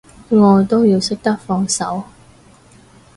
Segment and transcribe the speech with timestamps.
[0.31, 2.03] 愛都要識得放手